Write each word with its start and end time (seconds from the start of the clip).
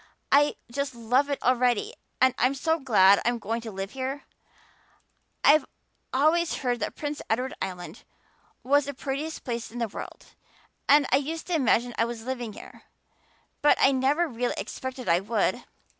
I 0.31 0.55
just 0.71 0.95
love 0.95 1.29
it 1.29 1.37
already, 1.43 1.93
and 2.19 2.33
I'm 2.39 2.55
so 2.55 2.79
glad 2.79 3.21
I'm 3.23 3.37
going 3.37 3.61
to 3.61 3.71
live 3.71 3.91
here. 3.91 4.23
I've 5.43 5.63
always 6.11 6.55
heard 6.55 6.79
that 6.79 6.95
Prince 6.95 7.21
Edward 7.29 7.53
Island 7.61 8.03
was 8.63 8.85
the 8.85 8.95
prettiest 8.95 9.43
place 9.43 9.69
in 9.69 9.77
the 9.77 9.87
world, 9.87 10.25
and 10.89 11.05
I 11.11 11.17
used 11.17 11.45
to 11.45 11.53
imagine 11.53 11.93
I 11.99 12.05
was 12.05 12.25
living 12.25 12.53
here, 12.53 12.85
but 13.61 13.77
I 13.79 13.91
never 13.91 14.27
really 14.27 14.55
expected 14.57 15.07
I 15.07 15.19
would. 15.19 15.65